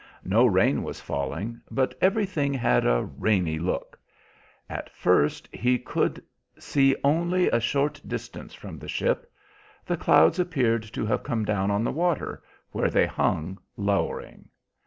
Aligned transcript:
No 0.25 0.47
rain 0.47 0.81
was 0.81 0.99
falling, 0.99 1.61
but 1.69 1.93
everything 2.01 2.55
had 2.55 2.87
a 2.87 3.03
rainy 3.03 3.59
look. 3.59 3.99
At 4.67 4.89
first 4.89 5.47
he 5.53 5.77
could 5.77 6.23
see 6.57 6.95
only 7.03 7.49
a 7.51 7.59
short 7.59 8.01
distance 8.07 8.55
from 8.55 8.79
the 8.79 8.87
ship. 8.89 9.31
The 9.85 9.97
clouds 9.97 10.39
appeared 10.39 10.81
to 10.93 11.05
have 11.05 11.21
come 11.21 11.45
down 11.45 11.69
on 11.69 11.83
the 11.83 11.91
water, 11.91 12.41
where 12.71 12.89
they 12.89 13.05
hung, 13.05 13.59
lowering. 13.77 14.49